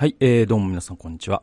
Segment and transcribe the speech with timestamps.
[0.00, 1.42] はい、えー、どうも皆さんこんにちは。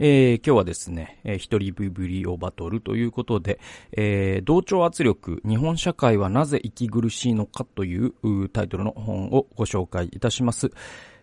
[0.00, 3.60] えー、今日はですね、えー、一人ブリオバトルということで、
[3.92, 10.72] えー、同調圧力、日本社会はなぜ息苦しいのかというタイトルの本をご紹介いたします。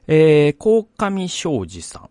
[0.07, 2.09] えー、高上昌司さん、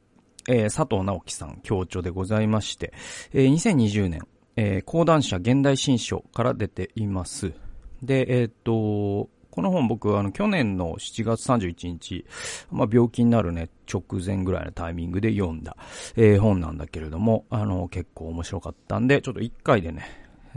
[0.51, 2.93] えー、佐藤直樹さん、協調でございまして、
[3.33, 7.55] えー、2020年、えー、講談社現代新書から出ています。
[8.03, 12.27] で、えっ、と、この本僕、あの、去年の7月31日、
[12.71, 15.79] まあ、病気になるね、直前ぐらいのタイミングで読んだ、
[16.15, 20.05] えー、本なんだけれども、あの、結構面白かったんで、ちょっと一回でね、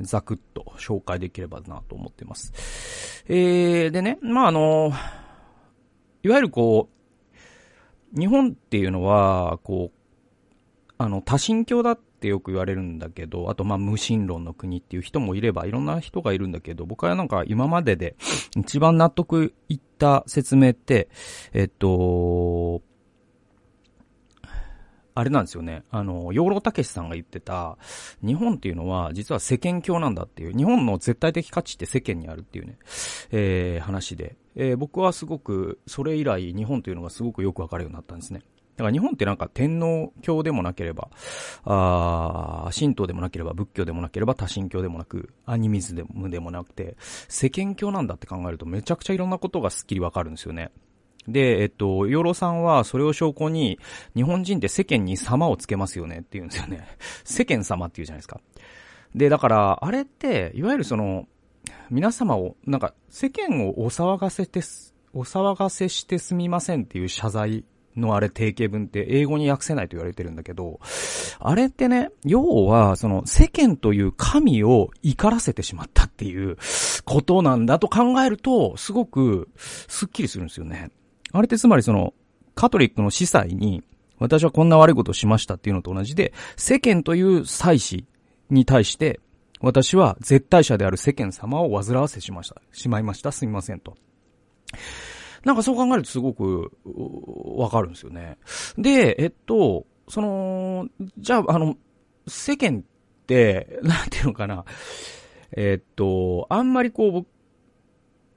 [0.01, 3.23] ザクッと紹介できればなと思ってます。
[3.29, 4.91] えー、でね、まあ、あの、
[6.23, 6.89] いわゆるこ
[8.13, 18.15] う、日本っていうのは、こう、あの、多神教だっってよく言われるんだけど、あとまあ無神論の国っていう人もいれば、いろんな人がいるんだけど、僕はなんか今までで
[18.57, 21.07] 一番納得いった説明って、
[21.53, 22.81] えっと、
[25.15, 25.83] あれなんですよね。
[25.91, 27.77] あの、養老たけしさんが言ってた、
[28.21, 32.77] 日本っていうのは実は世間教なんだっていう、日本の絶対的価値って世間にあるっていうね、
[33.31, 38.41] えー、話で、えー、僕はすごく、それ以来日本というのがすごくよくわかるようになったんですね。
[38.79, 41.09] だから日本ってなんか天皇教でもなければ、
[41.65, 46.95] あ神道でもなければ仏教でもなければ多神教でもなく、アニミズでもでもなくて、
[47.27, 50.71] 世間教なんだって考えるとめちゃくちゃいろんなことがスッキリわかるんですよね。
[51.27, 53.79] で、えっと、養老さんはそれを証拠に、
[54.15, 56.87] 日本人って世間に様をつけますよねって言うんですよね。
[57.25, 58.39] 世間様って言うじゃないですか。
[59.13, 61.27] で、だから、あれって、いわゆるその、
[61.89, 64.61] 皆様を、なんか、世間をお騒がせて、
[65.13, 67.65] お騒がせしてすみませんっていう謝罪
[67.99, 70.79] のあれ定型文って英語に訳せないと言われてるんだけど、
[71.39, 76.57] あれってね、要は、その世間という神を怒らせてしまったっていう
[77.05, 80.91] ことなんだと考えると、すごくスッキリするんですよね。
[81.31, 82.13] あれってつまりその、
[82.55, 83.83] カトリックの司祭に、
[84.17, 88.05] 私はこんな悪いことをしましたっていうのと同じで、世間という祭司
[88.49, 89.19] に対して、
[89.61, 92.61] 私は絶対者である世間様を煩わせしました。
[92.71, 93.31] しまいました。
[93.31, 93.95] すみませんと。
[95.43, 96.71] なんかそう考えるとすごく、
[97.57, 98.37] わかるんですよね。
[98.77, 101.77] で、えっと、その、じゃあ、あの、
[102.27, 104.65] 世間って、なんていうのかな。
[105.55, 107.25] えっと、あんまりこう、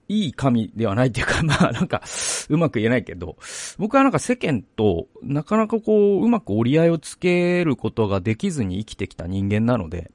[0.08, 2.02] いい神ではないっていうか、まあなんか、
[2.48, 3.36] うまく言えないけど、
[3.78, 10.10] 僕はなんか世間となかなかこう、うまく折り合いをつけることができずに生きてきた人間なので、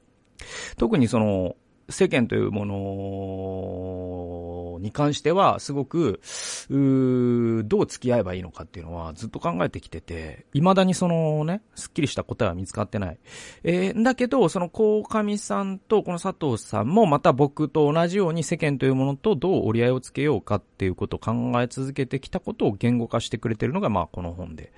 [0.77, 1.55] 特にその、
[1.89, 6.21] 世間というものをのに関しては、すごく、
[6.69, 13.17] うどう付き合えばいいのかっていうのはずっと考えてきてて、未だにそのね、すっきりした答えは見つかってない。
[13.63, 24.71] えー、だけど、その、高上さんとこの佐藤さんもまた僕と同じように世間というものとどう折り合いをつけようかっていうことを考え続けてきたことを言語化してくれてるのが、まあ、この本で。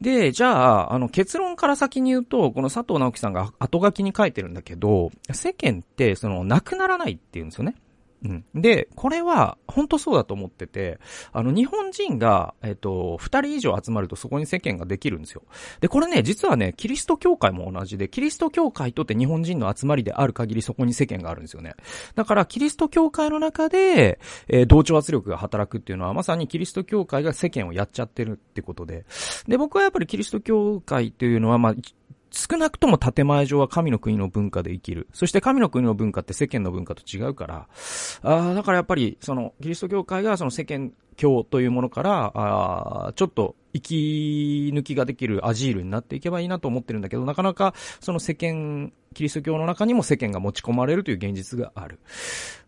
[0.00, 7.74] で、じゃあ、あの結論から先に言うと、この佐藤直樹さんが後書きに書いてるんだけど、世間って、その、なくならないって言うんですよね。
[8.24, 8.44] うん。
[8.54, 10.98] で、これは、本当そうだと思ってて、
[11.32, 15.42] あの、日本人が、えっと、二人以上集まるとそこに世間ができるんですよ。
[15.80, 21.74] で、これね、実はね、キリスト教会も同じで、キリスト教会とって日本人の集まりである限りそこに世間があるんですよね。
[22.16, 24.18] だから、キリスト教会の中で、
[24.48, 29.04] えー、同調圧力が働くっていうのは、まさにキリスト教会が世間をやっちゃってるってことで。
[29.46, 31.74] で、僕はやっぱりキリスト教会っていうのは、まあ、
[32.30, 35.08] 少なくとも建前上は神の国の文化で生きる。
[35.12, 37.68] そして神の国の文化って世間の文化と違うから、
[38.22, 51.98] ああだからやっぱり、その、キリスト教会がその世間教というものから、あちょっと息抜きができるアジールになっていけばいいなと思ってるんだけど、なかなかその世間、キリスト教の中にも世間が持ち込まれるという現実がある。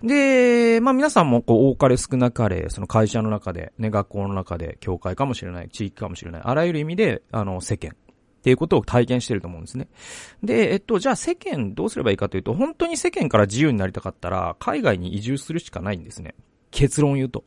[0.02, 7.94] で、まあ皆さんもこう多かれ少なかれ、その会社の中で、ね、学校の中で、教会かもしれない、地域かもしれない、あらゆる意味で、あの、世間。
[8.40, 9.88] っていうことを体験してると思うんですね。
[10.42, 16.34] で、えっと、じゃあ世間どうすればいいかというと、本当に世間から自由になりたかったら、海外に移住するしかないんですね。
[16.70, 17.44] 結論言うと。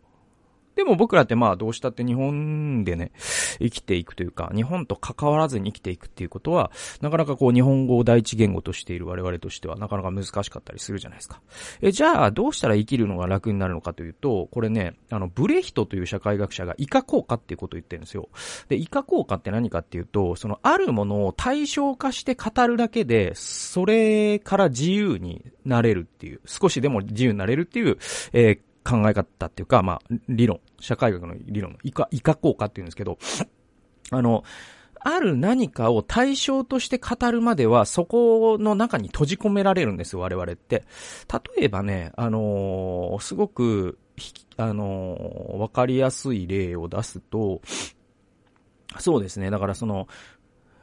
[0.76, 3.12] でも僕らってまあどうしたって日本でね、
[3.60, 6.72] 生きていくというか、日本と関わらずに生きていくっていうことは、
[7.02, 11.42] なかなかこう日本語を第一言語としている我々としてはなかなか難しかったりするじゃないですか。
[11.82, 18.30] え、じゃあどうしたら生きるのが楽になるのかというと、これね、あの、ブレヒトという社会学者がイカ効果っていうことを言ってるんですよ。
[18.70, 27.98] で、イカ効果って何かっていうと、そのあるものを対象化して語るだけで、それから自由になれるっていう、少しでも自由になれるっていう、
[28.34, 33.18] えー考え方っていうか、まあ、理論、社会学の理論の以下、以下効果っていうんですけど、
[34.12, 34.44] あの、
[35.06, 40.84] ある何かを対象として語るまでは、そこの中に閉じ込められるんですよ、我々って。
[41.58, 44.00] 例えばね、あのー、すごく、
[44.56, 47.62] あのー、わかりやすい例を出すと、
[49.00, 49.50] そうですね。
[49.50, 50.08] だからその、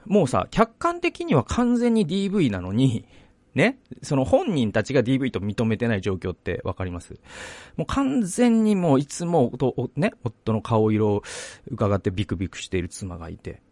[0.05, 3.07] もうさ、客観的には完全に DV なのに、
[3.55, 7.15] ねその本人たちが DV と認めてない状況ってわかります？
[7.77, 9.53] もう完全にもういつも、
[9.97, 11.23] ね、夫の顔色を
[11.69, 13.63] 伺ってビクビクしている妻がいて、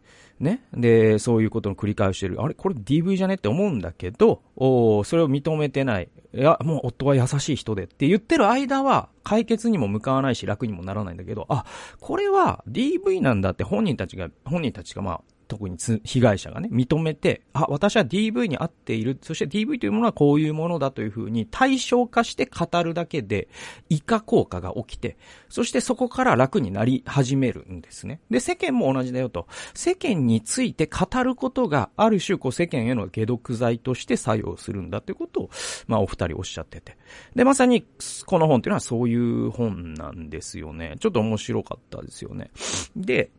[0.40, 0.64] ね。
[0.72, 2.40] で、そういうことを繰り返してる。
[2.40, 2.54] あれ？
[2.54, 6.08] これ DV じゃねって思うんだけど、おそれを認めてない。
[6.34, 11.64] いや、もう夫は優しい人でって言ってる間は解決にも向かわないし楽にもならないんだけど、あ、
[12.00, 19.18] これは DV なんだって本人たちが、本人たちがまあ、特に被害者がね、認めて、あ、私は DV に合っている。
[19.22, 23.48] そして DV というものはこういうものだというふうに対象化して語るだけで、
[23.88, 25.16] 以下効果が起きて、
[25.48, 28.20] そしてそこから楽になり始めるんですね。
[28.30, 29.48] で、世間も同じだよと。
[29.74, 35.50] 世間について語ることが、ある種こう世間への解毒剤として作用するんだということを、
[35.86, 36.98] まあお二人おっしゃってて。
[37.34, 37.86] で、まさに
[38.26, 40.96] この本っていうのはそういう本なんですよね。
[41.00, 42.50] ちょっと面白かったですよね。
[42.94, 43.30] で、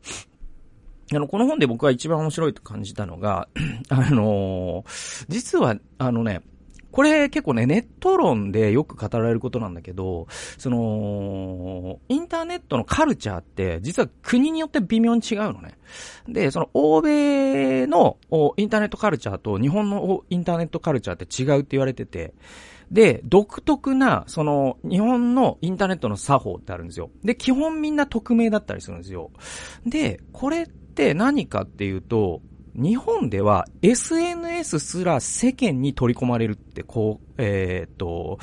[1.11, 3.47] あの、この本で僕が一番面白いと感じたのが、
[3.89, 6.41] あのー、実は、あのね、
[6.91, 10.27] これ結構ね、ネット論でよく語られることなんだけど、
[10.57, 15.77] その、インターネットのカルチャーって、実は国によって微妙に違うのね。
[16.27, 18.17] で、その欧米の
[18.57, 22.33] インターネットカルチャーと日本のインターネットカルチャーって違うって言われてて、
[22.91, 27.11] で、独特な、その、日本のインターネットの作法ってあるんですよ。
[27.23, 29.29] で、基本みんな匿名だったりするんですよ。
[29.85, 30.67] で、これっ
[30.99, 32.41] て何かっていうと、
[32.75, 38.37] 日本では SNS すら世間に取り込まれるって、こう、えー、っと、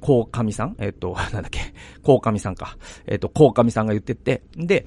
[0.00, 0.76] こうかみさん？
[0.78, 1.60] えー、っと、 なんだっけ？
[2.02, 2.78] こうかみさんか。
[3.06, 4.86] えー、っと、こうかみさんが言ってて、で、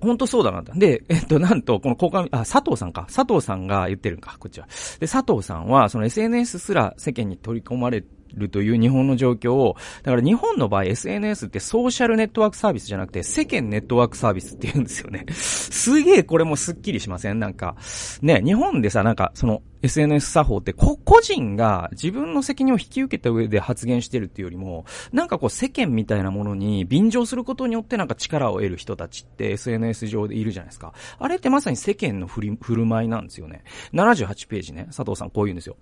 [0.00, 0.62] 本当そうだな。
[0.62, 3.06] で、えっと、なんと、この交換、あ、佐藤さんか。
[3.12, 4.66] 佐藤さんが言ってるんか、こっちは。
[4.98, 8.04] で、佐藤さんは、その SNS すら世間に取り込まれ
[8.34, 15.26] るという日本の状況を、だから日本の場合 SNS ってソーシャルネットワークサービスじゃなくて世間ネットワークサービスって言うんですよね。
[15.32, 17.38] すげえこれもスッキリしません？
[17.38, 17.76] なんか、
[18.22, 30.94] ね、日本でさ、なんかその SNS 作法って個人が自分の責任を引き受けた上で発言してるっていうよりも、なんかこう世間みたいなものに便乗することによってなんか力を得る人たちって SNS 上でいるじゃないですか。
[31.18, 33.64] あれってまさに世間の振り、振る舞いなんですよね。
[33.92, 35.76] 78ページね、佐藤さんこう言うんですよ。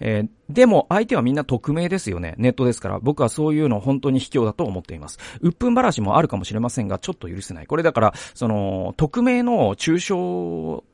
[0.00, 2.34] えー、でも相手はみんな匿名ですよね。
[2.38, 2.98] ネットですから。
[3.00, 5.18] 僕はそういうの本当に卑怯だと思っています。
[5.40, 7.66] 鬱憤話もあるかもしれませんが、ちょっと許せない。
[7.66, 10.84] これだから、その、匿名の抽象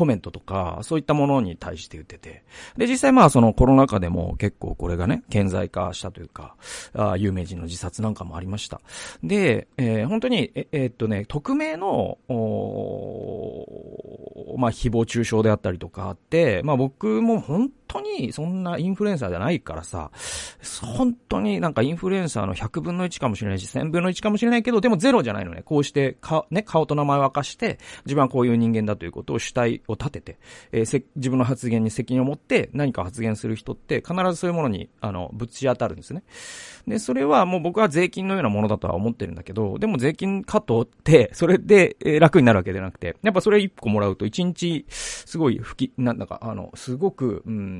[0.00, 2.42] コメントとか、そういったものに対して言ってて。
[2.78, 6.56] で、実際まあそのコロナ禍でも結構これがね、顕在化したというか、
[6.94, 8.80] あ有名人の自殺なんかもありました。
[9.22, 12.16] で、えー、本当に、え、えー、っとね、匿名の、
[14.56, 20.10] まあ誹謗中傷であったりとかあって、まあ僕も本当にそんなインフルエンサーじゃないからさ、
[20.82, 25.62] 本当になんかインフルエンサーの100分の1かもしれないし、1000分の1かもしれないけど、でもゼロじゃないのね。
[25.64, 30.38] こうして、か、ね、顔と名前を明かして、自分はこういう人間だということを主体を立てて、
[30.72, 36.22] えー、せ、自分の発言に責任を持って何か発言する人って必ずそういうものに、あの、ぶち当たるんですね。
[36.86, 47.79] で、それはもう僕は税金のようなものだとは思ってるんだけど、でも税金カットって、それで、えー、楽になるわけじゃなくて、やっぱそれ1個もらうと1日、すごい吹き、なんだか、あの、すごく、うん、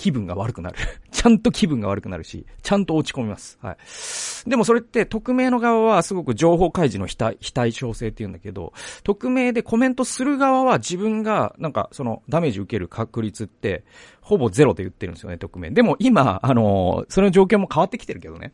[0.00, 0.76] 気分が悪くなる。
[1.12, 3.58] ちゃんと気分が悪くなるし、ちゃんと落ち込みます。
[3.60, 4.48] はい。
[4.48, 8.72] でもそれって匿名の側はすごく情報開示の非対非対称性って言うんだけど、
[9.04, 13.84] 匿名でコメントする側は自分がなんかそのダメージ受ける確率って
[14.22, 15.70] ほぼゼロで言ってるんですよね、匿名。
[15.70, 18.52] でも今、あの、その状況も変わってきてるけどね。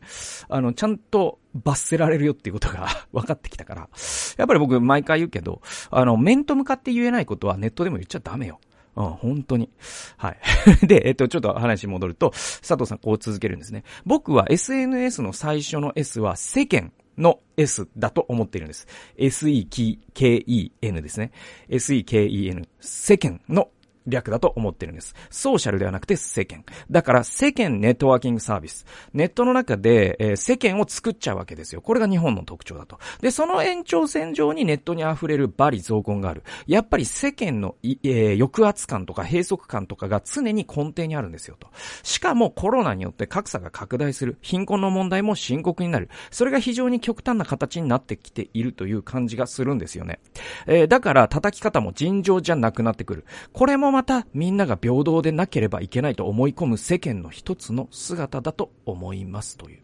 [0.49, 3.89] あの、ちゃんと罰せられるよっていうことが 分かってきたから。
[4.37, 5.61] やっぱり僕毎回言うけど、
[5.91, 8.59] あの、面と向かって言えないことはネットでも言っちゃダメよ。
[8.97, 9.69] うん、本当に。
[10.17, 10.37] はい。
[10.87, 13.83] で、えっと、ちょっと話戻ると、佐藤さんこう続けるんですね。
[14.05, 18.87] 僕は SNS の最初の S は世間の S だと思っているんです。
[19.17, 21.31] S-E-K-E-N ですね。
[21.69, 22.67] S-E-K-E-N。
[22.79, 23.69] 世間の
[24.07, 25.13] 略だと思ってるんです。
[25.29, 26.63] ソーシャルではなくて世間。
[26.89, 28.85] だから世間ネットワーキングサービス。
[29.13, 31.81] ネットの中で、えー、世間を作っちゃうわけですよ。
[31.81, 32.99] これが日本の特徴だと。
[33.21, 36.43] で、その延長線上にネットに溢れるバリ増根がある。
[36.65, 41.67] やっぱり世間の、えー、抑圧感とか閉塞感とかが常に根底にあるんですよと。
[42.03, 44.37] しかもコロナによって格差が拡大する。
[44.41, 46.09] 貧困の問題も深刻になる。
[46.31, 50.19] それが非常に極端な形になってきているという感じがするんですよね。
[50.65, 53.25] えー、だから叩き方も尋常じゃなくなってくる。
[53.53, 59.79] これもまたみんなが平等でなければいけないと思い込む世間の一つの姿だと思いますという。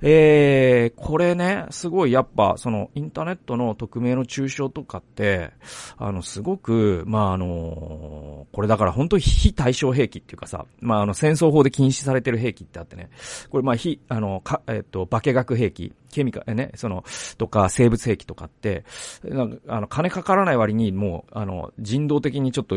[0.00, 5.52] えー、これね、すごいやっぱ、その、インターネットの匿名の抽象とかって、
[5.98, 13.10] あの、すごく、まあ、あのこれだから本当に非対称兵器っていうかさ、まあ、あの、戦争法で禁止されてる兵器ってあってね、
[13.50, 17.04] これま、非、あの、か、えっ、と、化学兵器、ケミカ、えね、その、
[17.36, 18.84] とか、生物兵器とかって、
[19.24, 22.76] なんかあの、金かからない割にもう、あの、人道的にちょっと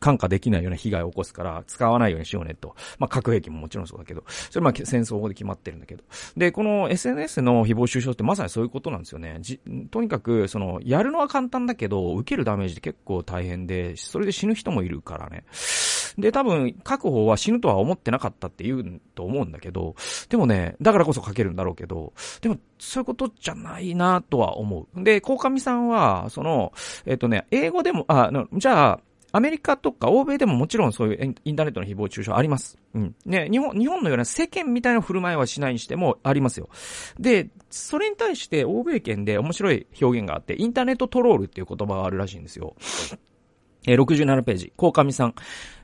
[0.00, 2.74] 感化できないような被害を起こすから、使わないようにしようねと。
[2.98, 6.04] まあ、核兵器ももちろんそうだけど、それまあ、戦争法で決まってるんだけど。
[6.36, 9.38] で、この SNS の誹謗中傷ってまさにそういうことなんですよね。
[9.40, 15.44] じ、とにかく、その、やるのは簡単だけど、受けるダメージって結構大変で、それで死ぬ人もいるからね。
[16.18, 19.94] で、多分、各方は死ぬとは思ってなかったって言うと思うんだけど、
[20.28, 25.04] でもね、だからこそ書けるんだろうけど、でも、そういうことじゃないなとは思う。
[25.04, 26.72] で、鴻上さんは、その、
[27.06, 29.00] えっ、とね、英語でも、あ、じゃあ、
[29.32, 32.78] アメリカとか欧米でももちろんそういうインターネットの誹謗中傷あります。
[32.94, 33.14] うん。
[33.26, 36.68] ね、日本、日本のような世間みたいな振る舞いはしないにしてもありますよ。
[37.18, 42.74] で、それに対して欧米圏で面白い表現があって、インターネットトロールっていう言葉があるらしいんですよ。
[43.86, 45.34] えー、67ページ、鴻上さん。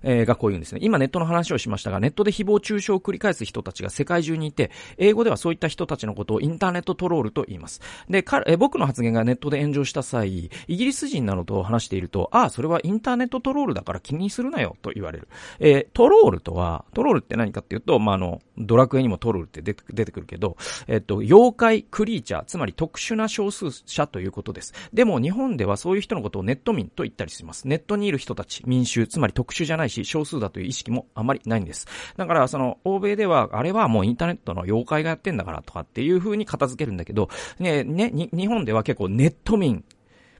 [0.04, 0.80] えー、がこう言うんですね。
[0.82, 7.80] 今ネットの話をしましたが、ネットで誹謗中傷を繰り返す人たちが世界中にいて、英語ではそういった人たちのことをインターネットトロールと言います。
[8.08, 15.28] で、かえ僕の発言がネットで炎上した際、イギリス人などと話していると、ああ、それはインターネットトロールだから気にするなよと言われる。
[15.58, 20.56] えー、トロールとは、トロールって何かっていうと、まあ、あの、ドラクエにもトロールって出て出てくるけど、
[20.86, 24.74] えっと、妖怪、クリーチャー、つまり特殊な少数者ということです。
[24.92, 27.66] でも日本ではそういう人のことをネット民と言ったりします。
[27.68, 31.86] ネットにいる人たち、民衆、つまり特殊じゃないし、少数だという意識もあまりないんです。
[32.16, 39.84] だから、その、欧米では、あれはもうインターネットの妖怪がやってんだからとかっていう風に片付けるんだけど、ね、ね、日本では結構ネット民、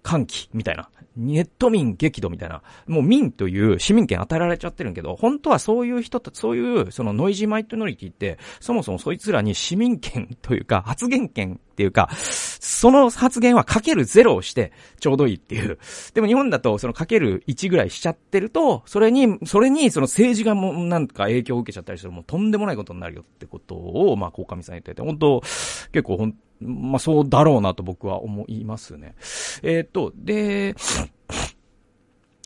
[0.02, 0.88] 歓喜みたいな。
[1.16, 2.62] ネット民激怒みたいな。
[2.87, 15.78] もう民という市民権与えられちゃってるけど、本当はそういう人たち、そういうそのノイジーマイトノリティって、そもそもそいつらに市民権というか発言権っていうか、その発言はかけるゼロをしてちょうどいいっていう。
[16.14, 29.16] でも日本だとそのかける1ぐらいしちゃってると、それに、それにその政治がもうなんか影響を受けちゃったりするもうとんでもないことになるよってことを、まあ、高上さん言ってて、本当結構ほん、まあ、そうだろうなと僕は思いますね。
[29.62, 30.76] えっ、と、で、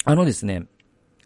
[0.05, 0.67] あのですね、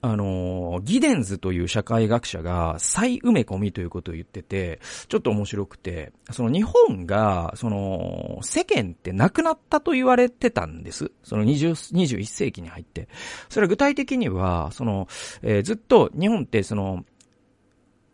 [0.05, 11.13] あのギデンズという社会学者が再埋め込みということを言ってて、ちょっと面白くて、その日本が、その、世間ってなくなったと言われてたんです。
[11.23, 13.09] その20、21世紀に入って。
[13.49, 15.07] それは具体的には、その、
[15.43, 17.05] えー、ずっと日本ってその、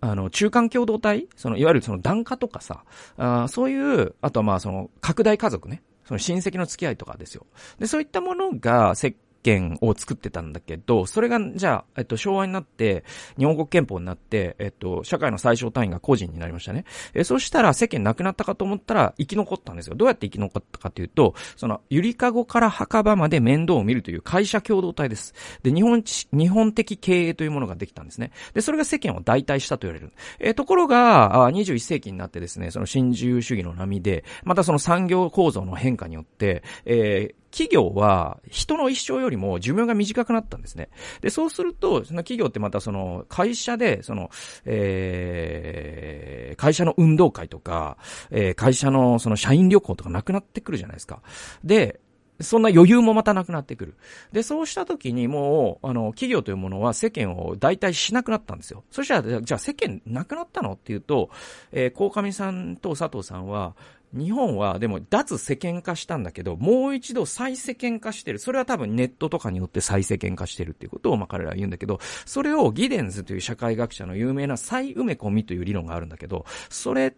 [0.01, 1.27] あの、中間共同体？
[1.37, 2.85] その、いわゆるその檀家とかさ、
[3.17, 5.83] あそういう、あとはまあその、拡大家族ね。
[6.05, 7.47] その親戚の付き合いとかですよ。
[7.79, 9.15] で、そういったものが、せ
[9.49, 13.05] 権を作ってたんだけど、それが、じゃあ、えっと、昭和になって、
[13.39, 16.85] 日本国憲法になって、えっと、社会の最小単位が個人になりましたね。
[17.15, 19.97] え、そしたら世間なくなったかと思ったら生き残ったんですよ。
[19.97, 25.35] どうやって生き残ったかというと、その、ゆりかごから墓場まで面倒を見るという会社共同体です。
[25.63, 28.33] で、日本、日本的経営というものができたんですね。
[28.53, 30.13] で、それが世間を代替したと言われる。
[30.39, 40.89] えところが、あ21世紀になってですね、その新自由主義の波で、またその産業構造の変化によって、えー企業は人の一生よりも寿命が短くなったんですね。
[41.21, 44.31] で、そうすると、その企業ってまたその会社で、その、
[44.65, 47.97] えー、会社の運動会とか、
[48.31, 51.23] えー、会社のその社員旅行とかなくなってくるじゃないですか。
[51.65, 52.01] で、
[52.41, 53.97] そんな余裕もまたなくなってくる。
[54.31, 58.85] で、そうした時にもう、あの、企業というものは世間を代替しなくなったんですよ。
[58.93, 60.75] そしたら、じゃあ世間なくなったの？
[60.75, 61.31] っていうと、
[61.73, 63.75] えー、鴻上さんと佐藤さんは、
[64.13, 68.39] 日本はでも脱世間化したんだけど、もう一度再世間化してる。
[68.39, 77.15] それは多分ネットとかによって再世間化してるっていうことをまあ彼らは言うんだけど、それをギデンズという社会学者の有名な再埋め込みという理論があるんだけど、それ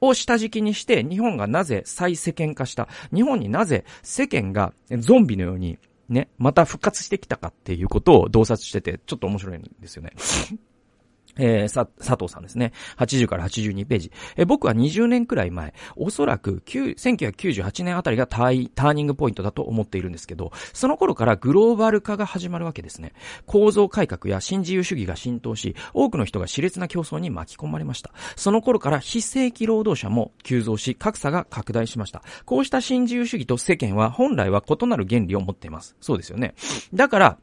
[0.00, 2.88] を下敷きにして日本がなぜ再世間化した？
[3.14, 5.78] 日本になぜ世間がゾンビのように
[6.08, 10.12] ね、また復活してきたかっていうことを洞察してて、ちょっと面白いんですよね。
[11.38, 12.72] えー、さ、佐藤さんですね。
[12.98, 14.12] 80から82ページ。
[14.36, 23.12] えー、僕は20年くらい前、おそらく9 1998年あたりがターターニングポイントだと思っているんですけど、その頃からグローバル化が始まるわけですね。
[23.46, 28.12] 構造改革や新自由主義が浸透し、多くの人が熾烈な競争に巻き込まれました。
[28.36, 32.22] その頃から非正規労働者も急増し、格差が拡大しました。
[32.44, 35.96] こうした新自由主義と世間は本来は異なる原理を持っています。
[36.00, 36.54] そうですよね。
[36.92, 37.38] だから、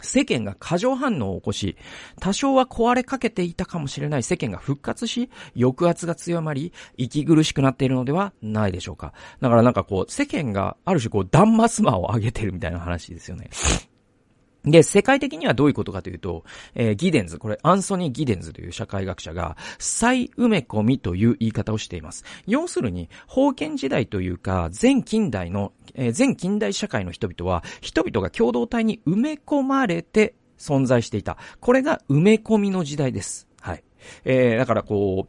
[0.00, 1.76] 世間が過剰反応を起こし、
[2.20, 9.12] 多少は壊れかけていたかもしれない世間が復活し、抑圧が強まり、息苦しくなっているのではないでしょうか。
[9.40, 13.50] だからなんかこう、世間がある種こう、断末魔を上げてるみたいな話ですよね。
[14.64, 22.24] で、世界的にはどういうことかというと、えー、ギデンズ、これ、アンソニー・ギデンズという社会学者が、再埋め込みという言い方をしています。
[22.46, 31.38] 要するに、封建時代というか、全近代の、えー、全近代社会の人々は、人々が共同体に埋め込まれて存在していた。
[31.60, 33.46] これが埋め込みの時代です。
[33.60, 33.84] はい。
[34.24, 35.28] えー、だからこ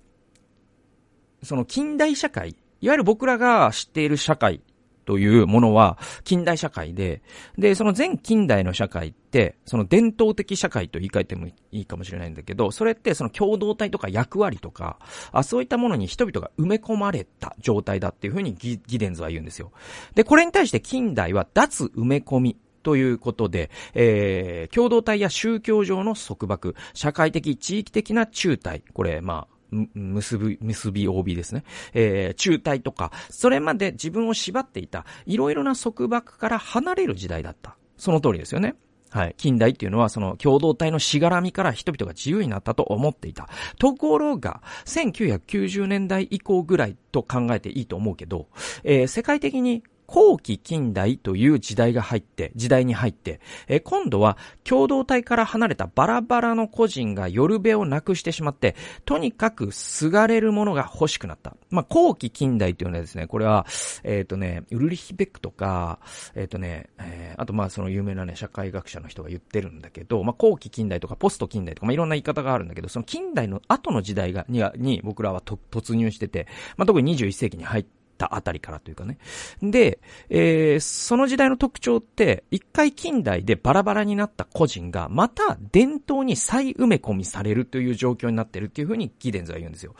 [1.42, 4.62] う、その近代社会、いわゆる僕らが知っている社会
[5.10, 7.24] というものは近代社会で、
[7.58, 15.00] で、その全近代の社会って、その伝統的社会と言い換えてもいいかもしれないんだけど、それってその共同体とか役割とか、
[15.32, 19.72] あそういったものに人々が埋め込まれた状態だっていうふうにギギデンズは言うんですよ。
[20.14, 31.64] で、これに対して近代は脱埋め込みということで、えー、共同体や宗教上の束縛、社会的、地域的な中体、これ、まあ、結び、結び OB ですね。
[31.94, 37.78] えー、中体とか、それまで自分を縛っていた、いろいろな束縛から離れる時代だった。
[37.98, 38.76] その通りですよね。
[39.10, 39.36] はい。
[39.38, 43.50] 近代っていうのはその共同体のしがらみから人々が自由になったと思っていた。
[43.80, 48.48] ところが、1990年代以降ぐらいと考えていいと思うけど、
[48.84, 58.76] えー、世界的に後期近代という時代が入って、時代に入って、え今度は共同体から離れたバラバラの個人が夜べをなくしてしまって、
[59.06, 61.56] とにかくすがれるものが欲しくなった。
[61.70, 63.68] まあ、後期近代というのはですね、これは、
[64.04, 66.00] えっ、ー、とね、ウルリヒベックとか、
[66.34, 76.48] えっ、ー、とね、えー、あとまその有名なね、社会学者の人が言ってるんだけど、まあ、後期近代とかポスト近代とか、まあ、いろんな言い方があるんだけど、その近代の後の時代が、に、に僕らは突入してて、
[76.78, 79.18] まあ、特に21世紀に入って、たあたりからというかね。
[79.64, 80.00] で、
[80.30, 89.96] えー、その時代の特徴って、一回近代でバラバラになった個人が、また伝統に再埋め込みされるという状況になってるっていうふうにギデンズは言うんですよ。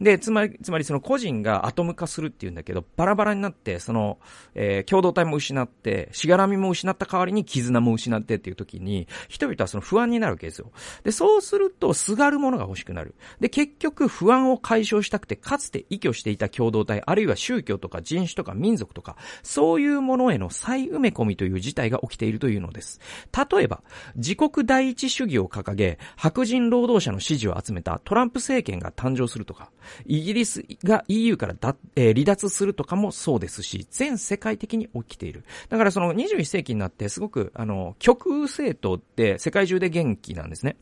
[0.00, 4.18] で、つまり、つまりその個人がアトム化するっていうんだけど、バラバラになって、その、
[4.54, 10.70] えー、共同体も失って、しがらみも失った代わりに絆も失ってっていう時に、人々はその不安になるわけですよ。
[11.02, 13.14] で、そうすると、すがるものが欲しくなる。
[13.40, 23.00] で、結局不安を解消したくて、かつて依拠していた共同体、あるいは宗教とか人種とか民族とか、そういうものへの再埋め込みという事態が起きているというのです。
[23.52, 23.82] 例えば、
[24.16, 29.70] 自国第一主義を掲げ、白人労働者の支持を集めたトランプ政権が誕生するとか、
[30.06, 35.44] イギリスが EU からだ、えー、離脱するとかもそうですし、全世界的に起きている。
[35.68, 40.76] だからその21世紀になってすごく、あの、極右政党って世界中で元気なんですね。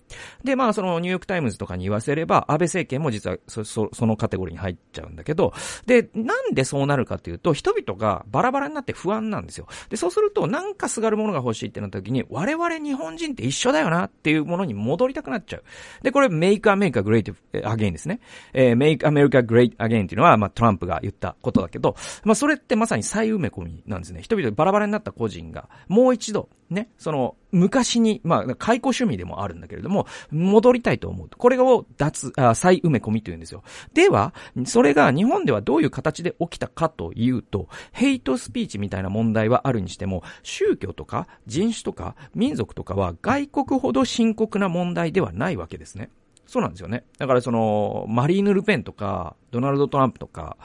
[0.44, 5.52] で、まあそのニューヨークタイムズとかに言わせれば、安倍政権も実はそ、そ、そのカテゴリーに入っちゃうんだけど、
[5.86, 9.66] で、なんでそうなるかっていうと、人々がバラバラになって不安なんですよ。
[9.90, 15.64] で、そうすると、なんかすがるものが欲しいってなった時に、我々日本人って一緒だよなっていうものに戻りたくなっちゃう。
[16.02, 18.20] で、これ、make America great again ですね。
[18.54, 24.22] えー、make America great again っていうのは、まあ、トランプが言ったことだけど、まあ、それってまさに再埋め込みなんですね。
[24.22, 31.28] 人々バラバラになった個人が、もう一度、ね、その、昔に、まあ、解雇趣味でもあるんだけれども、戻りたいと思う。
[31.36, 33.62] これを脱、あ再埋め込みというんですよ。
[33.92, 34.32] では、
[34.64, 46.10] それが日本ではどういう形で起きたかというと、ヘイトスピーチみたいな問題はあるにしても、宗教とか人種とか民族とかは外国ほど深刻な問題ではないわけですね。
[46.46, 47.04] そうなんですよね。
[47.18, 50.56] だからその、マリーヌ・ルペンとか、ドナルド・トランプとか、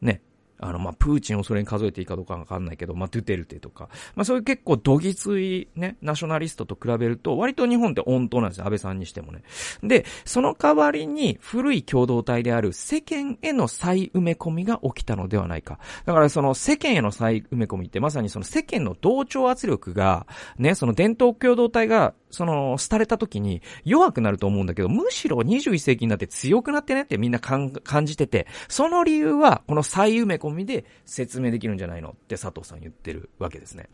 [0.00, 0.22] ね、
[0.64, 9.42] あの、まあ、プーチンをそれに数えていいかどうかわかんないけど、まあ、ドゥテルテとか、まあ、そういう結構どぎついね、ナショナリストと比べると、割と日本って温当なんですよ、安倍さんにしてもね。
[9.82, 15.78] で、その代わりに、古い共同体である世間への再埋め込みが起きたのではないか。
[16.06, 20.26] だからその世間への再埋め込みってまさにその世間の同調圧力が、
[20.58, 33.88] ね、その伝統共同体がその、廃れた時に弱くなると思うんだけど、むしろ21世紀になって強くなってねってみんな感じてて、その理由はこの再埋め込みで説明できるんじゃないのって佐藤さん言ってるわけですね。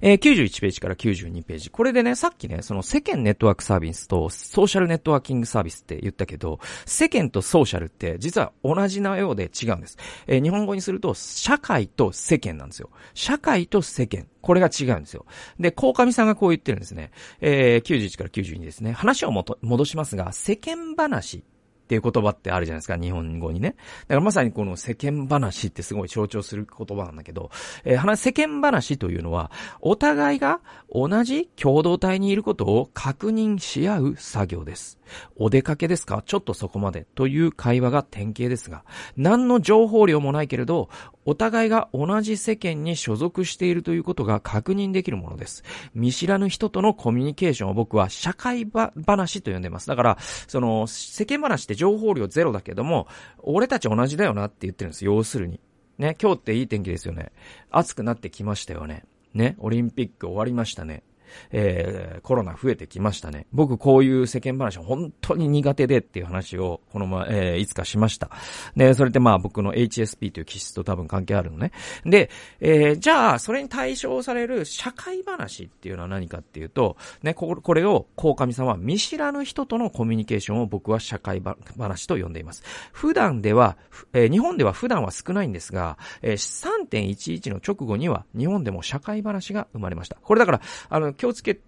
[0.00, 1.70] えー、91ページから92ページ。
[1.70, 9.96] これでね、さっきね、その世間ネットワークサービスとソーシャルネットワーキングサービスって言ったけど、世間とソーシャルって実は同じなようで違うんです。
[10.26, 12.90] えー、日本語にすると、社会と世間なんですよ。
[13.14, 14.26] 社会と世間。
[14.40, 15.26] これが違うんですよ。
[15.58, 17.10] で、高上さんがこう言ってるんですね。
[17.40, 18.92] えー、91から92ですね。
[18.92, 21.42] 話を戻しますが、世間話
[21.88, 23.76] っていう言葉ってあるじゃないですか、日本語にね。
[24.02, 27.50] だからまさにこの世間話ってすごい象徴する言葉なんだけど、
[27.84, 30.60] えー、話、世間話というのは、お互いが
[30.92, 34.98] 同じ共同体にいることを確認し合う作業です。
[35.36, 36.22] お出かけですか？
[36.26, 38.84] ちょっとそこまでという会話が典型ですが、
[39.16, 40.90] 何の情報量もないけれど、
[41.24, 45.62] お互いが同じ世間に所属しているということが確認できるものです。
[45.94, 49.86] 見知らぬ人とのコミュニケーションを僕は社会話と呼んでます。
[49.86, 55.04] だから、その、世間話って情報量ゼロだけども、俺たち同じだよなって言ってるんです。
[55.04, 55.60] 要するに。
[55.98, 57.32] ね、今日っていい天気ですよね。
[57.70, 59.04] 暑くなってきましたよね。
[59.34, 61.02] ね、オリンピック終わりましたね。
[61.50, 63.46] えー、コロナ増えてきましたね。
[63.52, 68.30] 僕こういう世間話本当に苦手でっていう話をこのま、えー、いつかしました。
[68.76, 71.72] で、それってまあ僕の HSP という気質と多分関係あるのね。
[72.04, 81.42] で、えー、じゃあ、それに対象される社会話っていうのは何かっていうと、ね、ここれを、こうかみさんは見知らぬ人とのコミュニケーションを僕は社会
[81.76, 82.62] 話と呼んでいます。
[82.92, 83.76] 普段では、
[84.12, 90.16] えー、日本では普段は少ないんですが、えー、3.11の直後には日本でも社会話が生まれました。
[90.16, 91.60] これだから、あの、気をつけ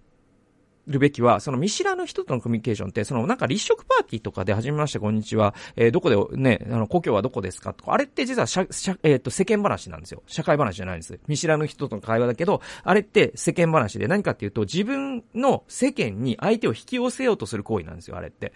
[0.87, 8.65] るべきは、その見知らぬ人とのコミュニケーションって、そのなんか立食パーティーとかで始めまして、こんにちは、えー、どこで、ね、あの、故郷はどこですかとか、あれって実はしゃ、
[9.03, 10.23] えっ、ー、と、世間話なんですよ。
[10.25, 11.19] 社会話じゃないんです。
[11.27, 18.53] 見知らぬ人との会話だけど、あれって世間話で何かっていうと、自分の世間に相手を引き寄せようとする行為なんですよ、あれって。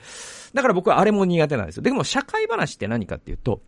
[0.53, 1.83] だから僕はあれも苦手なんですよ。
[1.83, 3.61] でも社会話って何かっていうと、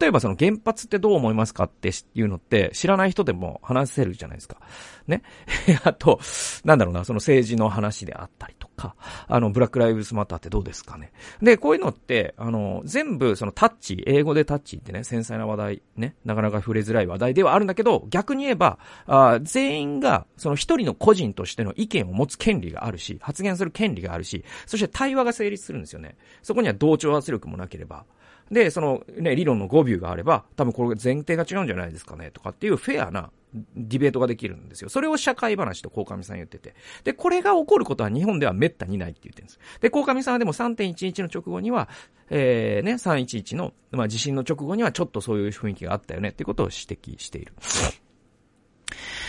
[0.00, 4.58] 例えばその原発ってどう思いますかっていうのって知らない人でも話せるじゃないですか。
[5.06, 5.22] ね？
[5.84, 6.20] あと、
[6.64, 8.94] なんだろうな、その政治の話であったりとか、
[9.28, 11.12] あの、ブラックライブスマターってどうですかね。
[11.40, 26.16] で、こういうのって、あの、全部そのタッチ、英語でタッチってね、繊細な話題、ね、なかなか触れづらい話題ではあるんだけど、逆に言えば、あ全員がその一人の個人としての意見を持つ権利があるし、発言する権利があるし、そして対話が成立するんですよね。
[26.42, 28.04] そこには同調圧力もなければ。
[28.50, 33.30] で、そのね、理論の語尾があれば、多分これ前提が違うんじゃないですかね、とかっていうフェアな
[33.76, 34.88] ディベートができるんですよ。
[34.88, 36.74] それを社会話と鴻上さん言ってて。
[37.04, 39.58] で、これが起こることは日本では滅多にないって言ってるんです。
[39.80, 41.88] で、鴻上さんはでも3.11の直後には、
[42.30, 47.52] えー、ね、311の、まあ地震の直後にはちょっとそういう雰囲気があったよねってことを指摘している。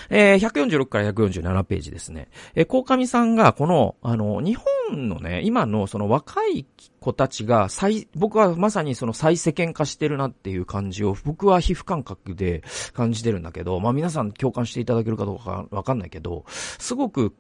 [0.10, 2.30] えー、146から147ページですね。
[2.56, 4.56] えー、高上さんが、この、あの、日
[4.90, 6.66] 本のね、今のその若い
[7.00, 12.64] 子たちが再、僕はまさにその再世間化してるなっていう感じを、僕は皮膚感覚で
[12.94, 17.34] 感じてるんだけど、まあ皆さん共感していただけるかどうかわかんないけど、すごく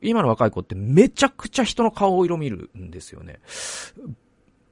[0.00, 3.40] 今の若い子ってめちゃくちゃ人の顔色見るんですよね。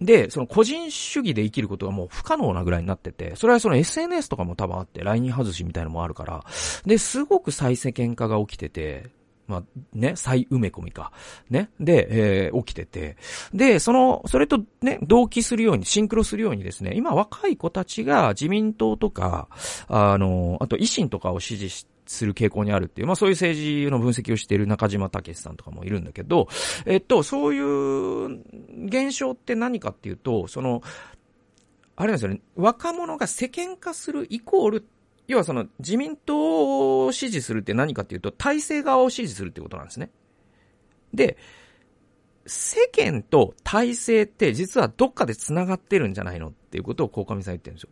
[0.01, 6.45] で、その個人主義で生きることがもう不可能なぐらいになってて、それはその SNS とかも多分あって、来人外しみたいなのもあるから、
[6.85, 9.11] で、すごく再世間化が起きてて、
[9.47, 11.13] まあ、ね、再埋め込みか。
[11.51, 11.71] ね。
[11.79, 13.17] で、えー、起きてて。
[13.55, 19.49] で、その、それとね、同期するように、シンクロするようにですね、今若い子たちが自民党とか、
[19.89, 26.49] あの、あと維新とかを支持して、する傾向にあるっていう、まあそういう政治の分析をしている中島武さんとかもいるんだけど、
[26.85, 28.27] えっと、そういう
[28.87, 30.83] 現象って何かっていうと、その、
[31.97, 34.87] あれなんですよね、若者が世間化するイコール、
[35.27, 40.11] 要はその自民党を支持するって何かっていうと、体制側を支持するってことなんですね。
[41.13, 41.37] で、
[42.47, 47.91] 世間と体制って実はどっかで繋がってるんじゃないのっていうことを鴻上さん言ってるんですよ。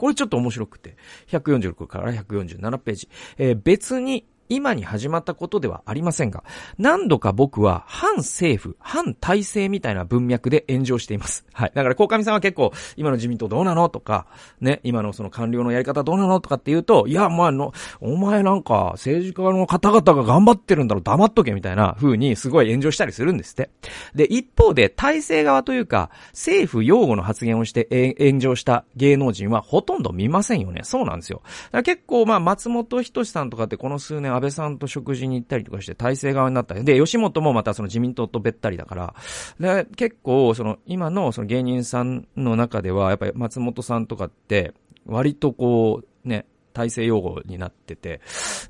[0.00, 0.96] これちょっと面白くて。
[1.26, 3.08] 146から147ページ。
[3.36, 6.44] えー、別に今に始まったことではありませんが、
[6.76, 11.46] 何度か僕は反政府、反体制みたいな文脈で炎上しています。
[11.52, 11.72] はい。
[11.74, 14.26] だから、鴻上さんは結構、今の自民党どうなのとか、
[14.60, 23.70] ね、今のその官僚のやり方どうなのとかって言うと、いや、まあの、お前なんか政治家の方々が頑張ってるんだろ、黙っとけみたいな風にすごい炎上したりするんですって。
[24.16, 30.80] で、一方で、体制側というか、政府擁護の発言をして炎上した芸能人はほとんど見ませんよね。
[30.82, 31.42] そうなんですよ。
[31.84, 36.74] 結構、まあ、松本人志さんとかってこの数年安倍さんと食事に行ったりとかして体制側になった。
[36.74, 39.14] で、吉本もまたその自民党とべったりだから、
[39.60, 44.72] で、結構、その、今のその芸人さんの中では、やっぱり松本さんとかって、
[45.04, 48.20] 割とこう、ね、体制用語になってて、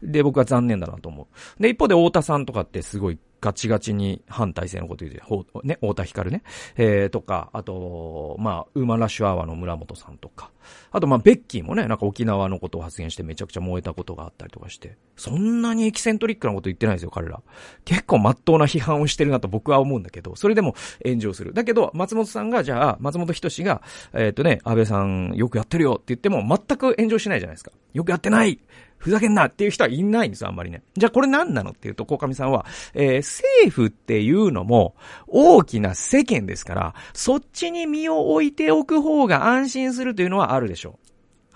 [0.02, 1.28] で、僕は残念だなと思
[1.58, 1.62] う。
[1.62, 6.42] で、一方で太田さんとかってすごいガチガチに反体制のこと言うて、ね、太田光ね、
[6.76, 10.50] えー、とか、あと、まあ、ウーマンラッシュアワーの村本さんとか、
[10.90, 17.42] あと、まあ、ベッキーもね、なんか沖縄のことを発言してめちゃくちゃ燃えたことがあったりとかして、そんなにエキセントリックなこと言ってないですよ、彼ら。
[17.84, 20.74] 結構真っ当な批判をしてるなと僕は思うんだけど、それでも
[21.04, 21.54] 炎上する。
[21.54, 27.72] だけど、松本さんが、じゃあ、松本人志が、えっ、ー、とね、安倍さんよくやってるよって言っても全く炎上しないじゃないですか。
[27.92, 28.60] よくやってない
[29.00, 30.82] ふざけんなっていう人はいないんですよ、あんまりね。
[30.94, 34.94] じゃあこれ何なのっていうと、鴻上さんは、えー、政府っていうのも
[35.26, 41.09] 大きな世間ですから、そっちに身を置いておく方が安心するというのはあるでしょう。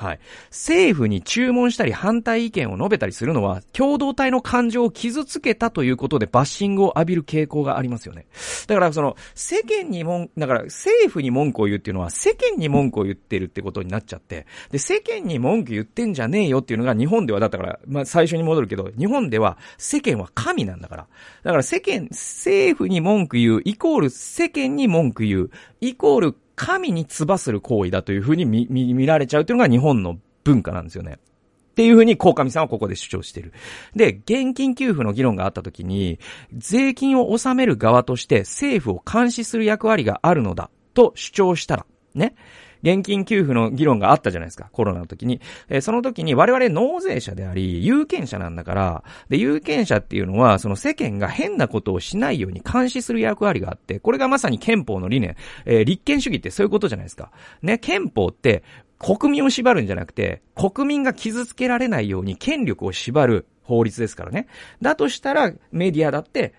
[0.05, 0.21] はい。
[0.51, 8.27] 政府に注文したり反対意見を述べたりするのは、共同体の感情を傷つけたということでバッシングを浴びる傾向がありますよね。
[8.67, 21.07] だからその、世間にもん、だから政府に文句を言うっていうのは、世間に文句を言ってるってことになっちゃって、で、世間に文句言ってんじゃねえよっていうのが日本では、だったから、まあ最初に戻るけど、日本では世間は神なんだから。
[21.45, 31.19] だから世間、政府に文句言う、イコール世間に文句言う、イコール神に唾する行為だというふうに見、見、られちゃうというのが日本の文化なんですよね。
[31.73, 33.53] っていうふうに、鴻上さんはここで主張してる。
[33.97, 36.21] で、現金給付の議論があった時に、
[36.53, 42.37] 税金を納める側として政府を監視する役割があるのだと主張したら、ね。
[42.85, 45.41] 現金給付の議論があったじゃないですか、コロナの時に。
[45.71, 57.33] えー、その時に我々納税者であり、有権者なんだから、で、有権者っていうのは、その世間が変なことをしないように監視する役割があって、これがまさに憲法の理念、えー、立憲主義ってそういうことじゃないですか。
[57.63, 58.63] ね、憲法って、
[58.99, 64.47] 国民を縛るんじゃなくて、国民が傷つけられないように権力を縛る法律ですからね。
[64.83, 66.55] だとしたら、メディアだって、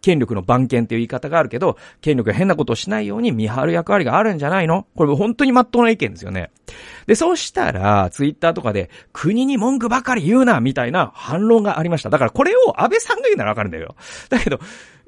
[0.00, 4.86] 権力の番犬っていう言い方があるけど、権力が変なことをしないように見張る役割があるんじゃないの？
[4.94, 6.50] これ本当に真っ当な意見ですよね。
[7.06, 12.10] で、そうしたら、ツイッターとかで、国に文句ばかり言うな、みたいな反論がありました。
[12.10, 13.96] だからこれを安倍さんが言うならわかるんだよ。
[14.28, 14.60] だけど、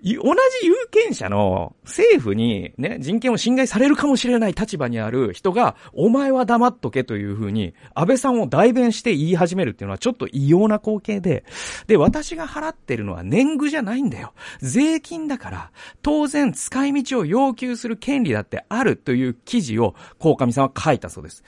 [0.03, 11.45] 同じ有権者の政府にね、人権を侵害されるかもしれない立場にある人が、お前は黙っとけというふうに、安倍さんを代弁して言い始めるっていうのはちょっと異様な光景で、
[11.87, 14.35] で、私が払ってるのは年貢じゃないんだよ。
[14.61, 15.71] 税金だから、
[16.03, 21.45] 当然使い道を要求する権利だってあるという記事を、鴻上さんは書いたそうです。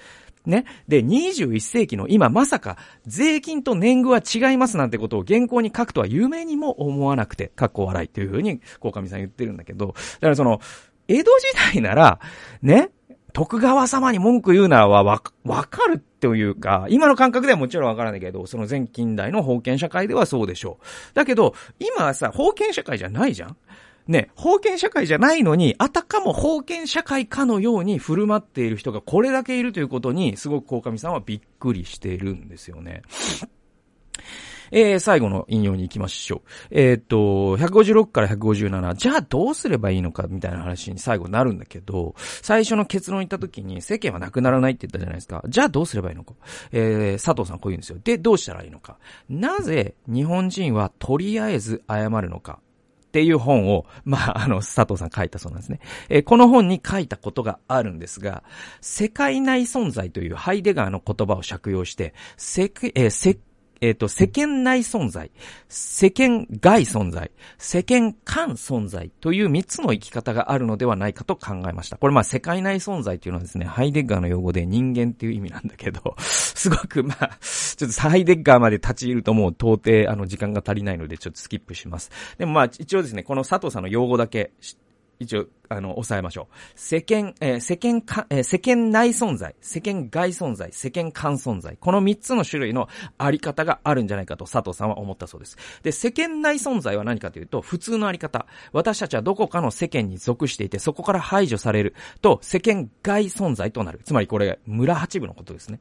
[0.47, 0.65] ね。
[0.89, 2.77] で、21世紀の今まさか
[3.07, 10.61] 税金と年貢は違いますなんてことを原稿に書くとは夢にも思わなくて、かっこ笑いっていうふうに、鴻上さん言ってるんだけど、だからその、
[11.09, 12.19] 江戸時代なら、
[12.63, 12.91] ね、
[13.35, 21.15] 徳川様に文句言うならはわ、わかるというか、今の感覚ではもちろんわからないけど、その前近代の封建社会ではそうでしょう。
[21.15, 23.57] だけど、今はさ、封建社会じゃないじゃん
[24.07, 33.03] ね、封建社会じゃないのに、あたかも封建社会かのように振る舞っている人がこれだけいるということに、すごく鴻上さんはびっくりしているんですよね。
[34.71, 36.41] えー、最後の引用に行きましょう。
[36.71, 45.43] えー、っと、156から157、じゃあどうすればいいのかみたいな話に最後なるんだけど、最初の結論言った時に世間はなくならないって言ったじゃないですか。
[45.49, 46.35] じゃあどうすればいいのか。
[46.73, 47.99] えー、佐藤さんこう言うんですよ。
[48.03, 48.99] で、どうしたらいいのか。
[49.29, 52.59] なぜ日本人はとりあえず謝るのか。
[53.15, 55.79] っていう本を、まあ、あの、佐藤さん書いたそうなんですね。
[56.09, 58.43] えー、この本に書いたことがあるんですが、
[58.81, 63.39] 世界内存在というハイデガーの言葉を借用して、せ、えー、せ、
[63.81, 65.31] えっ、ー、と、世間内存在、
[65.69, 71.97] 世間外存在、世間間存在という三つの生き方があるのではないかと考えました。
[71.97, 82.11] これまあ世界内存在というのはですね、ハイデッガーの用語で人間っていう意味なんだけど、 すごくまあ、ちょっとハイデッガーまで立ち入るともう到底あの時間が足りないのでちょっとスキップします。
[82.39, 84.84] でもまあ一応ですね、この佐藤さんの用語だけ知って
[85.25, 86.55] 一応、あの、抑えましょう。
[86.75, 91.77] 世間、えー、世間か、えー、世間内存在、世間外存在、世間間存在。
[91.79, 95.57] この三つの種類のあり方があるんじゃないかと佐藤さんは思ったそうです。
[95.83, 98.47] で、世間内存在は何かというと、普通のあり方。
[98.73, 104.01] 私たちはどこかの世間に属していて、そこから排除されると、世間外存在となる。
[104.05, 105.81] つまりこれ、村八部のことですね。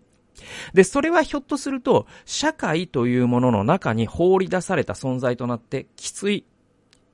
[0.73, 6.45] で、それはひょっとすると、社会というものの中に放り出された存在となって、きつい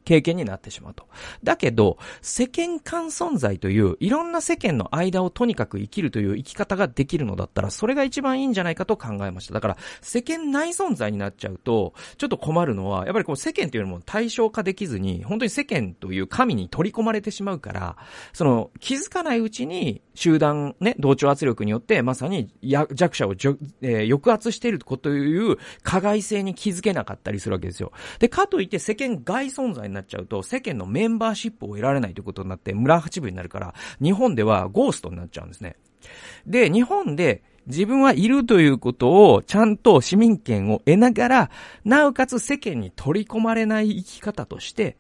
[0.10, 1.06] 経験になってしまうと。
[1.44, 9.54] だけど、世間間存在という、いろんな世間の間をとにかく生きるという生き方ができるのだったら、それが一番いいんじゃないかと考えました。
[9.54, 17.96] だから、世間内存在になっちゃうと、ちょっと困るのは、やっぱりこう世間というのも対象化できずに、本当に世間という神に取り込まれてしまうから、
[18.34, 27.92] その、気づかないうちに、集団ね、同調圧力によって、まさに弱者をじょ、えー、抑圧しているこという加害性に気づけなかったりするわけですよ。
[28.18, 35.76] で、かといって世間外存在にななっちゃうと、世間のメンバーシップを得られないということになって、村八部になるから、日本ではゴーストになっちゃうんですね。
[36.46, 41.52] で、日本で、自分はいるということをちゃんと市民権を得ながら、
[41.86, 44.98] なおかつ世間に取り込まれない生き方として、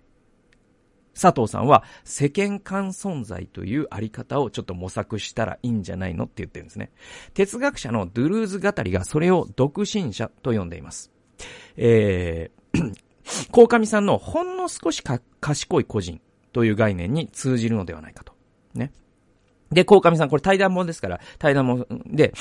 [1.20, 6.92] 佐藤さんは世間間存在というあり方をちょっと模索したらいいんじゃないのって言ってるんですね。
[7.34, 11.12] 哲学者のドゥルーズ語りがそれを独身者と呼んでいます。
[11.76, 12.96] えー、
[13.52, 16.22] 鴻上さんのほんの少しか賢い個人
[16.54, 18.34] という概念に通じるのではないかと。
[18.74, 18.92] ね。
[19.72, 22.34] で、鴻上さん、これ対談本ですから、対談本で、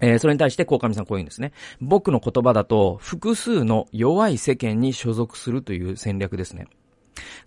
[0.00, 1.52] えー、それに対して鴻上さんこう言うんですね。
[1.80, 6.66] 僕の言葉だと、複数の弱い世間に所属するという戦略ですね。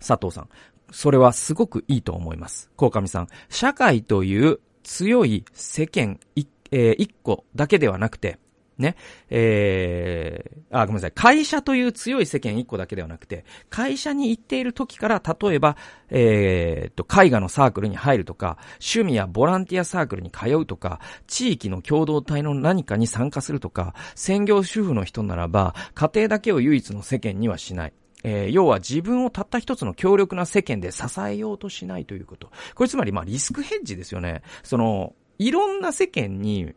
[0.00, 0.48] 佐藤さん。
[0.90, 2.70] それはすごくいいと思います。
[2.76, 3.28] 鴻上さん。
[3.48, 8.38] 社会という強い世間一、えー、一個だけではなくて、
[8.78, 8.96] ね、
[9.30, 11.12] えー、あ、ごめんなさい。
[11.12, 15.76] 会社という強い世間一個だけではなくて、会社に行っている時から、例えば、
[16.10, 27.92] えー、と、絵画のサークルに入るとか、趣味やボランティアサークルに通うとか、地域の共同体の何かに参加するとか、専業主婦の人ならば、家庭だけを唯一の世間にはしない。
[28.24, 32.50] えー、要は自分をたった一つの強力な世間で支えようとしないということ。
[32.74, 34.42] これつまりまあリスクヘッジですよね。
[34.62, 36.72] その、いろんな世間に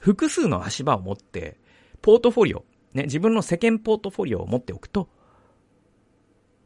[0.00, 1.58] 複数の足場を持って、
[2.02, 5.08] ポートフォリオ、ね、自分の世間ポートフォリオを持っておくと、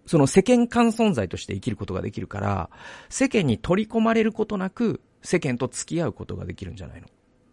[0.06, 2.70] その世間間存在として生きることができるから、
[3.08, 7.06] 世間に取り込まれることなく、世間と付き合うことができるんじゃないの？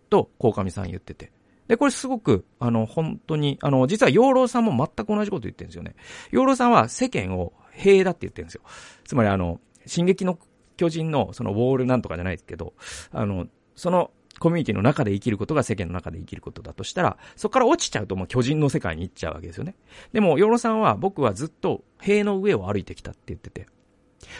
[0.09, 1.31] と、鴻上さん言ってて。
[1.67, 5.95] で、これすごく、あの、本当に、あの、実は養老さんも全く同じこと言ってるんですよね。
[6.31, 8.61] 養老さんは世間を平だって言ってるんですよ。
[9.05, 10.39] つまりあの、進撃の
[10.77, 12.73] 巨人のそのウォールなんとかじゃないですけど、
[13.11, 19.75] あの、そのコミュニティの中で生きることが世間の中で生きることだとしたら、そこから落ちちゃうともう巨人の世界に行っちゃうわけですよね。
[20.13, 23.67] でも、養老さんは僕はずっと塀の上を歩いてきたって言ってて。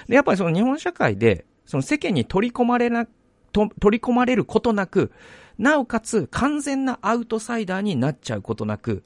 [0.07, 3.07] で、やっぱりその日本社会で、その世間に取り込まれな、
[3.53, 5.11] 取り込まれることなく、
[5.57, 9.03] なおかつ完全なアウトサイダーになっちゃうことなく、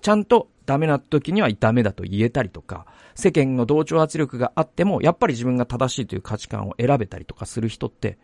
[0.00, 8.18] ちゃんとダメな時にはダメだと言えたりとか、世間の同調圧力があっても、やっぱり自分が正しいという価値観を選べたりとかする人って、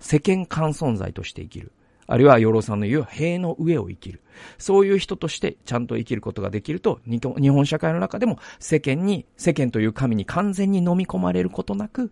[0.00, 1.72] 世間間存在として生きる。
[2.06, 4.20] あるいは、養老さんの言う塀の上を生きる。
[4.58, 12.10] そういう人としてちゃんと生きることができると、日本社会の中でも世間に、世間という神に完全に飲み込まれることなく、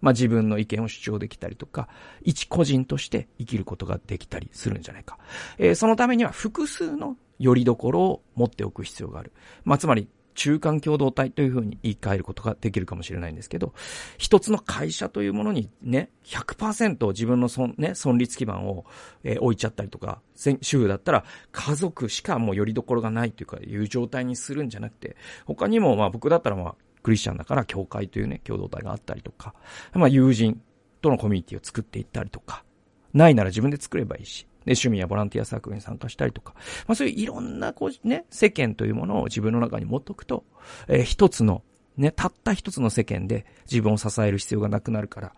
[0.00, 1.88] まあ、自分の意見を主張できたりとか、
[2.22, 5.18] 一個人として生きることができたりするんじゃないか。
[5.58, 9.32] えー、そのためには複数の拠り所を持っておく必要がある。
[9.64, 13.72] まあ、つまり、中間共同体というふうに言い換えることができるかもしれないんですけど、
[14.18, 18.84] 一つの会社というものにね、100%自分の損、ね、存立基盤を、
[19.22, 25.16] えー、置いちゃったりとか、主婦だったら家族しかもうよりどころがないというか、いう状態にするんじゃなくて、
[25.46, 29.54] 他にもまあ僕だったらまあ、クリスチャンだから教会というね、共同体があったりとか、
[29.92, 30.60] まあ友人
[31.00, 32.64] とのコミュニティを作っていったりとか、
[33.12, 36.54] ないなら自分で作ればいいし、で、趣味やボランティアサークルに参加したりとか、
[36.86, 40.44] まあそういういろんなこうね、世間というものを自分の中に持っとくと、
[40.88, 41.62] えー、一つの、
[41.96, 45.32] ね、たった一つの世間で自分を支える必要がなくなるから、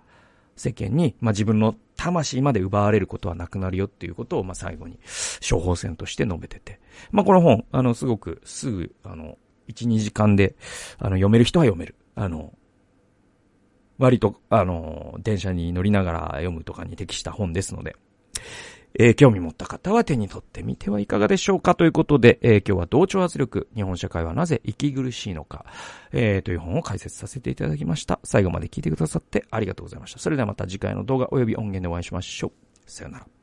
[0.57, 4.99] 世間に、まあ、自分の魂まで奪われることはなくなるよっていうことを、まあ、最後に
[5.49, 6.81] 処方箋として述べてて。
[7.11, 9.37] まあ、この本、あの、すごく、すぐ、あの、
[9.69, 10.57] 1、2時間で、
[10.99, 11.95] あの、読める人は読める。
[12.15, 12.55] あの、
[13.99, 17.97] 割と、あの、電車に乗りながら読むとかに適した本ですので、
[18.99, 25.65] えー、興味持った方は手に取ってみてはいかがでしょうかということで、えー、今日は同調圧力、日本社会はなぜ息苦しいのか、
[26.13, 28.21] えー、という本を解説させていただきました。
[28.25, 30.19] 最後まで聞いてくださってありがとうございました。
[30.19, 32.53] それではまた次回の動画及び音源でお会いしましょう。
[32.91, 33.36] さよなら。